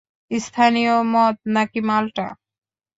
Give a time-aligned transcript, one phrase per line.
[0.31, 2.27] স্থানীয় মদ নাকি মাল্টা?